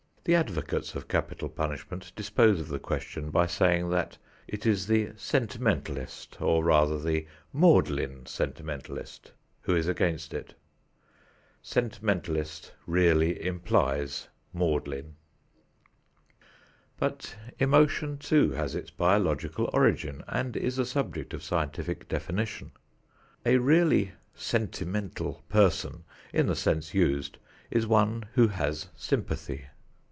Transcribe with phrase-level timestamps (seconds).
[0.23, 5.13] The advocates of capital punishment dispose of the question by saying that it is the
[5.15, 10.53] "sentimentalist" or, rather, the "maudlin sentimentalist" who is against it.
[11.63, 15.15] Sentimentalist really implies "maudlin."
[16.97, 22.73] But emotion too has its biological origin and is a subject of scientific definition.
[23.43, 27.39] A really "sentimental" person, in the sense used,
[27.71, 29.65] is one who has sympathy.